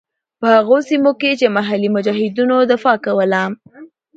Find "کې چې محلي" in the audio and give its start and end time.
1.21-1.89